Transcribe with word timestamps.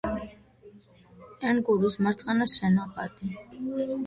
ენგურის 1.51 1.99
მარცხენა 2.07 2.49
შენაკადი. 2.57 3.31